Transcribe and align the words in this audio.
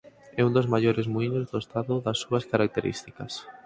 É 0.39 0.41
un 0.47 0.55
dos 0.57 0.69
maiores 0.73 1.05
muíños 1.13 1.45
do 1.51 1.57
estado 1.63 1.93
das 2.05 2.17
súas 2.23 2.43
características. 2.53 3.33